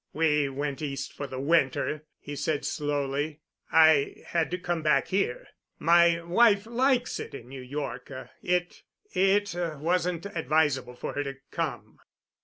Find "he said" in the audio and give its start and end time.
2.19-2.65